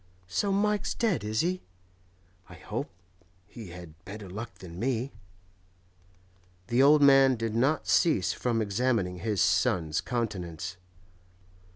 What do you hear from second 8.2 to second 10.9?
from examining his son's countenance.